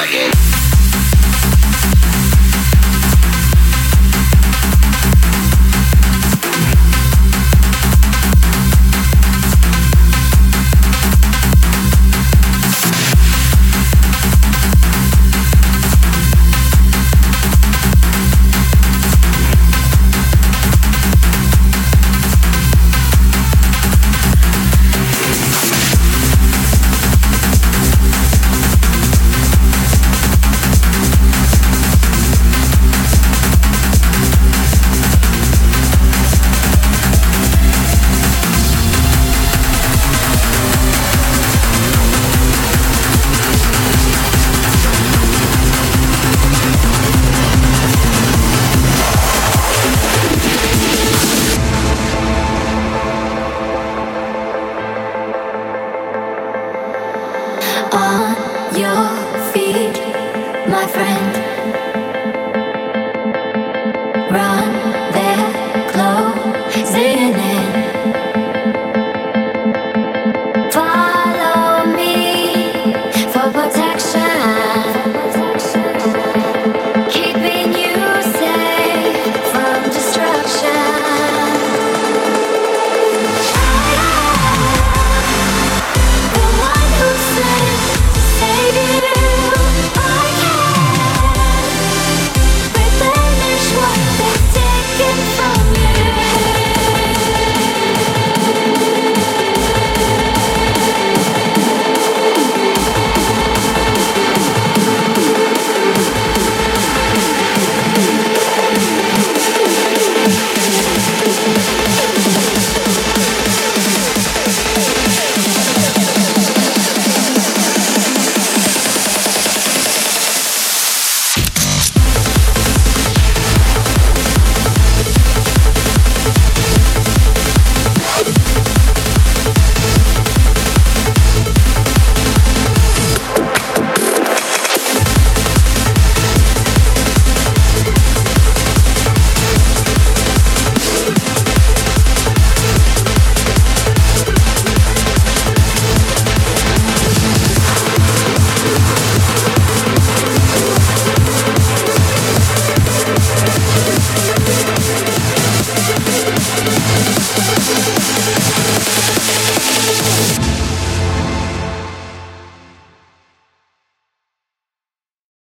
[0.00, 0.47] it.